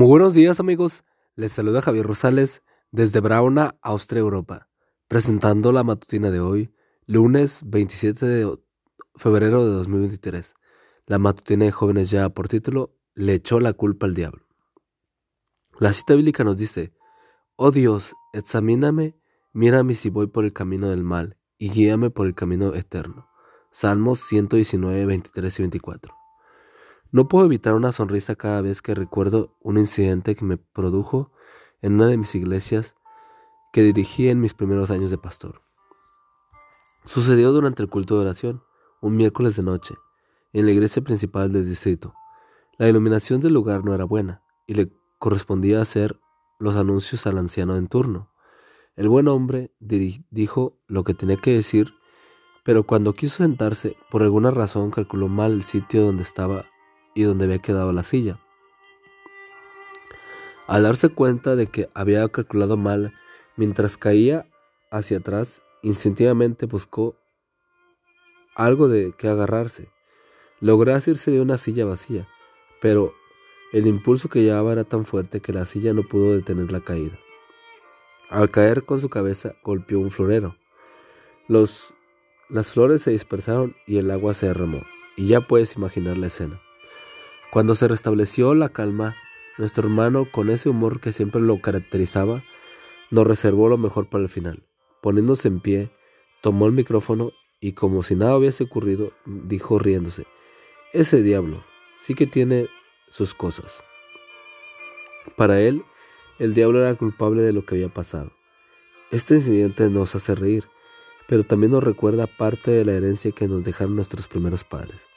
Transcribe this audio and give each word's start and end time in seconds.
Muy 0.00 0.08
buenos 0.08 0.32
días 0.32 0.60
amigos, 0.60 1.04
les 1.36 1.52
saluda 1.52 1.82
Javier 1.82 2.06
Rosales 2.06 2.62
desde 2.90 3.20
Brauna, 3.20 3.76
Austria, 3.82 4.20
Europa, 4.20 4.70
presentando 5.08 5.72
la 5.72 5.82
matutina 5.82 6.30
de 6.30 6.40
hoy, 6.40 6.74
lunes 7.04 7.60
27 7.66 8.24
de 8.24 8.58
febrero 9.16 9.62
de 9.62 9.72
2023. 9.72 10.54
La 11.04 11.18
matutina 11.18 11.66
de 11.66 11.72
jóvenes 11.72 12.08
ya 12.08 12.30
por 12.30 12.48
título, 12.48 12.96
Le 13.12 13.34
echó 13.34 13.60
la 13.60 13.74
culpa 13.74 14.06
al 14.06 14.14
diablo. 14.14 14.46
La 15.78 15.92
cita 15.92 16.14
bíblica 16.14 16.44
nos 16.44 16.56
dice, 16.56 16.94
Oh 17.56 17.70
Dios, 17.70 18.14
examíname, 18.32 19.18
mírame 19.52 19.94
si 19.94 20.08
voy 20.08 20.28
por 20.28 20.46
el 20.46 20.54
camino 20.54 20.88
del 20.88 21.04
mal 21.04 21.36
y 21.58 21.68
guíame 21.68 22.08
por 22.08 22.26
el 22.26 22.34
camino 22.34 22.74
eterno. 22.74 23.28
Salmos 23.70 24.20
119, 24.20 25.04
23 25.04 25.58
y 25.58 25.62
24. 25.62 26.19
No 27.12 27.26
puedo 27.26 27.44
evitar 27.44 27.74
una 27.74 27.90
sonrisa 27.90 28.36
cada 28.36 28.60
vez 28.60 28.82
que 28.82 28.94
recuerdo 28.94 29.56
un 29.60 29.78
incidente 29.78 30.36
que 30.36 30.44
me 30.44 30.58
produjo 30.58 31.32
en 31.82 31.94
una 31.94 32.06
de 32.06 32.16
mis 32.16 32.36
iglesias 32.36 32.94
que 33.72 33.82
dirigí 33.82 34.28
en 34.28 34.40
mis 34.40 34.54
primeros 34.54 34.90
años 34.90 35.10
de 35.10 35.18
pastor. 35.18 35.60
Sucedió 37.04 37.50
durante 37.50 37.82
el 37.82 37.88
culto 37.88 38.14
de 38.14 38.22
oración, 38.22 38.62
un 39.00 39.16
miércoles 39.16 39.56
de 39.56 39.64
noche, 39.64 39.94
en 40.52 40.66
la 40.66 40.72
iglesia 40.72 41.02
principal 41.02 41.52
del 41.52 41.68
distrito. 41.68 42.14
La 42.78 42.88
iluminación 42.88 43.40
del 43.40 43.54
lugar 43.54 43.84
no 43.84 43.92
era 43.92 44.04
buena 44.04 44.42
y 44.68 44.74
le 44.74 44.92
correspondía 45.18 45.80
hacer 45.80 46.20
los 46.60 46.76
anuncios 46.76 47.26
al 47.26 47.38
anciano 47.38 47.76
en 47.76 47.88
turno. 47.88 48.30
El 48.94 49.08
buen 49.08 49.26
hombre 49.26 49.72
dijo 49.80 50.78
lo 50.86 51.02
que 51.02 51.14
tenía 51.14 51.38
que 51.38 51.54
decir, 51.54 51.94
pero 52.62 52.84
cuando 52.84 53.14
quiso 53.14 53.38
sentarse, 53.38 53.96
por 54.10 54.22
alguna 54.22 54.52
razón 54.52 54.90
calculó 54.90 55.26
mal 55.26 55.52
el 55.52 55.62
sitio 55.64 56.04
donde 56.04 56.22
estaba 56.22 56.66
y 57.20 57.24
donde 57.24 57.44
había 57.44 57.58
quedado 57.58 57.92
la 57.92 58.02
silla. 58.02 58.40
Al 60.66 60.84
darse 60.84 61.10
cuenta 61.10 61.54
de 61.54 61.66
que 61.66 61.90
había 61.92 62.26
calculado 62.28 62.78
mal, 62.78 63.12
mientras 63.56 63.98
caía 63.98 64.48
hacia 64.90 65.18
atrás, 65.18 65.62
instintivamente 65.82 66.64
buscó 66.64 67.16
algo 68.54 68.88
de 68.88 69.12
que 69.12 69.28
agarrarse. 69.28 69.90
Logró 70.60 70.94
asirse 70.94 71.30
de 71.30 71.40
una 71.40 71.58
silla 71.58 71.84
vacía, 71.84 72.26
pero 72.80 73.12
el 73.72 73.86
impulso 73.86 74.28
que 74.30 74.42
llevaba 74.42 74.72
era 74.72 74.84
tan 74.84 75.04
fuerte 75.04 75.40
que 75.40 75.52
la 75.52 75.66
silla 75.66 75.92
no 75.92 76.02
pudo 76.02 76.34
detener 76.34 76.72
la 76.72 76.80
caída. 76.80 77.18
Al 78.30 78.50
caer 78.50 78.84
con 78.84 79.00
su 79.00 79.10
cabeza 79.10 79.52
golpeó 79.62 79.98
un 79.98 80.10
florero. 80.10 80.56
Las 81.48 81.92
flores 82.72 83.02
se 83.02 83.10
dispersaron 83.10 83.76
y 83.86 83.98
el 83.98 84.10
agua 84.10 84.32
se 84.32 84.46
derramó, 84.46 84.82
y 85.16 85.28
ya 85.28 85.40
puedes 85.42 85.76
imaginar 85.76 86.16
la 86.16 86.28
escena. 86.28 86.62
Cuando 87.50 87.74
se 87.74 87.88
restableció 87.88 88.54
la 88.54 88.68
calma, 88.68 89.16
nuestro 89.58 89.88
hermano, 89.88 90.30
con 90.30 90.50
ese 90.50 90.68
humor 90.68 91.00
que 91.00 91.12
siempre 91.12 91.40
lo 91.40 91.60
caracterizaba, 91.60 92.44
nos 93.10 93.26
reservó 93.26 93.68
lo 93.68 93.76
mejor 93.76 94.08
para 94.08 94.22
el 94.22 94.30
final. 94.30 94.62
Poniéndose 95.02 95.48
en 95.48 95.58
pie, 95.58 95.90
tomó 96.42 96.66
el 96.66 96.72
micrófono 96.72 97.32
y 97.60 97.72
como 97.72 98.04
si 98.04 98.14
nada 98.14 98.36
hubiese 98.36 98.64
ocurrido, 98.64 99.12
dijo 99.26 99.80
riéndose, 99.80 100.26
ese 100.92 101.22
diablo 101.22 101.64
sí 101.98 102.14
que 102.14 102.28
tiene 102.28 102.68
sus 103.08 103.34
cosas. 103.34 103.82
Para 105.36 105.60
él, 105.60 105.84
el 106.38 106.54
diablo 106.54 106.80
era 106.80 106.94
culpable 106.94 107.42
de 107.42 107.52
lo 107.52 107.66
que 107.66 107.74
había 107.74 107.92
pasado. 107.92 108.32
Este 109.10 109.34
incidente 109.34 109.90
nos 109.90 110.14
hace 110.14 110.36
reír, 110.36 110.68
pero 111.26 111.42
también 111.42 111.72
nos 111.72 111.82
recuerda 111.82 112.28
parte 112.28 112.70
de 112.70 112.84
la 112.84 112.92
herencia 112.92 113.32
que 113.32 113.48
nos 113.48 113.64
dejaron 113.64 113.96
nuestros 113.96 114.28
primeros 114.28 114.62
padres. 114.62 115.09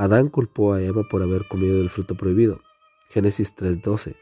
Adán 0.00 0.30
culpó 0.30 0.72
a 0.72 0.80
Eva 0.80 1.02
por 1.02 1.22
haber 1.22 1.46
comido 1.46 1.76
del 1.76 1.90
fruto 1.90 2.14
prohibido. 2.14 2.62
Génesis 3.10 3.54
3:12. 3.54 4.16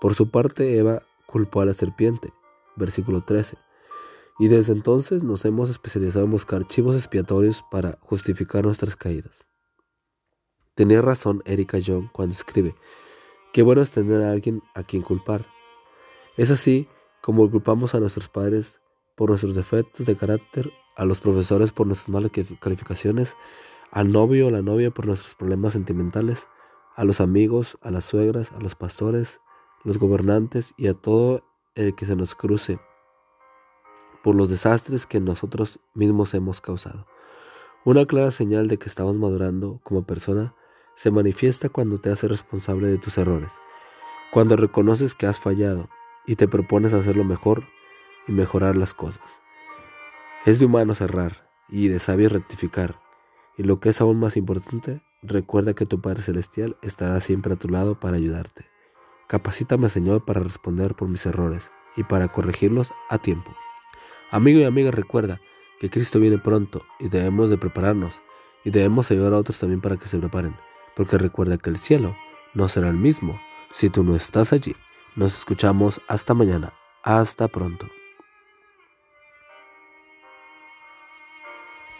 Por 0.00 0.16
su 0.16 0.28
parte, 0.28 0.76
Eva 0.76 1.02
culpó 1.26 1.60
a 1.60 1.66
la 1.66 1.72
serpiente. 1.72 2.32
Versículo 2.74 3.20
13. 3.20 3.56
Y 4.40 4.48
desde 4.48 4.72
entonces 4.72 5.22
nos 5.22 5.44
hemos 5.44 5.70
especializado 5.70 6.24
en 6.24 6.32
buscar 6.32 6.62
archivos 6.62 6.96
expiatorios 6.96 7.62
para 7.70 7.96
justificar 8.00 8.64
nuestras 8.64 8.96
caídas. 8.96 9.44
Tenía 10.74 11.00
razón 11.00 11.44
Erika 11.44 11.78
Young 11.78 12.10
cuando 12.10 12.34
escribe, 12.34 12.74
qué 13.52 13.62
bueno 13.62 13.82
es 13.82 13.92
tener 13.92 14.22
a 14.22 14.32
alguien 14.32 14.64
a 14.74 14.82
quien 14.82 15.02
culpar. 15.02 15.46
Es 16.36 16.50
así 16.50 16.88
como 17.22 17.48
culpamos 17.48 17.94
a 17.94 18.00
nuestros 18.00 18.28
padres 18.28 18.80
por 19.16 19.28
nuestros 19.28 19.54
defectos 19.54 20.06
de 20.06 20.16
carácter, 20.16 20.72
a 20.96 21.04
los 21.04 21.20
profesores 21.20 21.70
por 21.70 21.86
nuestras 21.86 22.08
malas 22.08 22.32
calificaciones, 22.58 23.36
al 23.90 24.12
novio 24.12 24.48
o 24.48 24.50
la 24.50 24.62
novia 24.62 24.90
por 24.90 25.06
nuestros 25.06 25.34
problemas 25.34 25.72
sentimentales, 25.72 26.46
a 26.96 27.04
los 27.04 27.20
amigos, 27.20 27.78
a 27.82 27.90
las 27.90 28.04
suegras, 28.04 28.52
a 28.52 28.60
los 28.60 28.74
pastores, 28.74 29.40
los 29.84 29.98
gobernantes 29.98 30.74
y 30.76 30.88
a 30.88 30.94
todo 30.94 31.44
el 31.74 31.94
que 31.94 32.06
se 32.06 32.16
nos 32.16 32.34
cruce 32.34 32.78
por 34.22 34.34
los 34.34 34.50
desastres 34.50 35.06
que 35.06 35.20
nosotros 35.20 35.80
mismos 35.94 36.34
hemos 36.34 36.60
causado. 36.60 37.06
Una 37.84 38.04
clara 38.04 38.30
señal 38.30 38.68
de 38.68 38.76
que 38.76 38.88
estamos 38.88 39.16
madurando 39.16 39.80
como 39.82 40.04
persona 40.04 40.54
se 40.94 41.10
manifiesta 41.10 41.70
cuando 41.70 41.98
te 41.98 42.10
haces 42.10 42.30
responsable 42.30 42.88
de 42.88 42.98
tus 42.98 43.16
errores, 43.16 43.52
cuando 44.32 44.56
reconoces 44.56 45.14
que 45.14 45.26
has 45.26 45.40
fallado 45.40 45.88
y 46.26 46.36
te 46.36 46.46
propones 46.46 46.92
hacerlo 46.92 47.24
mejor 47.24 47.64
y 48.28 48.32
mejorar 48.32 48.76
las 48.76 48.92
cosas. 48.92 49.40
Es 50.44 50.58
de 50.58 50.66
humano 50.66 50.94
cerrar 50.94 51.50
y 51.68 51.88
de 51.88 51.98
sabio 51.98 52.28
rectificar, 52.28 53.00
y 53.60 53.62
lo 53.62 53.78
que 53.78 53.90
es 53.90 54.00
aún 54.00 54.18
más 54.18 54.38
importante, 54.38 55.02
recuerda 55.22 55.74
que 55.74 55.84
tu 55.84 56.00
Padre 56.00 56.22
Celestial 56.22 56.78
estará 56.80 57.20
siempre 57.20 57.52
a 57.52 57.56
tu 57.56 57.68
lado 57.68 58.00
para 58.00 58.16
ayudarte. 58.16 58.64
Capacítame, 59.28 59.90
Señor, 59.90 60.24
para 60.24 60.40
responder 60.40 60.94
por 60.94 61.08
mis 61.08 61.26
errores 61.26 61.70
y 61.94 62.04
para 62.04 62.28
corregirlos 62.28 62.90
a 63.10 63.18
tiempo. 63.18 63.54
Amigo 64.30 64.60
y 64.60 64.64
amiga, 64.64 64.90
recuerda 64.92 65.42
que 65.78 65.90
Cristo 65.90 66.18
viene 66.18 66.38
pronto 66.38 66.80
y 66.98 67.10
debemos 67.10 67.50
de 67.50 67.58
prepararnos 67.58 68.22
y 68.64 68.70
debemos 68.70 69.10
ayudar 69.10 69.34
a 69.34 69.38
otros 69.38 69.58
también 69.58 69.82
para 69.82 69.98
que 69.98 70.08
se 70.08 70.16
preparen, 70.16 70.56
porque 70.96 71.18
recuerda 71.18 71.58
que 71.58 71.68
el 71.68 71.76
cielo 71.76 72.16
no 72.54 72.66
será 72.70 72.88
el 72.88 72.96
mismo 72.96 73.38
si 73.72 73.90
tú 73.90 74.04
no 74.04 74.16
estás 74.16 74.54
allí. 74.54 74.74
Nos 75.16 75.36
escuchamos 75.36 76.00
hasta 76.08 76.32
mañana. 76.32 76.72
Hasta 77.02 77.46
pronto. 77.46 77.86